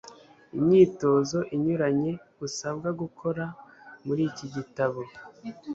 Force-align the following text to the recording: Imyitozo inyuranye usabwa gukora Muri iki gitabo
Imyitozo 0.57 1.37
inyuranye 1.55 2.11
usabwa 2.45 2.89
gukora 3.01 3.43
Muri 4.05 4.21
iki 4.29 4.45
gitabo 4.55 5.01